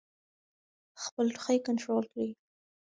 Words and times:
خپل 1.03 1.27
ټوخی 1.35 1.57
کنټرول 1.67 2.03
کړئ. 2.11 2.29